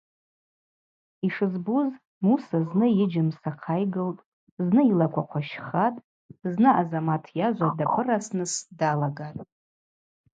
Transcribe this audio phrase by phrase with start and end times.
[1.25, 1.89] Йшызбуз
[2.25, 4.25] Муса зны йыджьымса хъайгылтӏ,
[4.65, 6.03] зны йылаква хъващхатӏ,
[6.51, 9.41] зны Азамат йажва дапырасныс далагатӏ.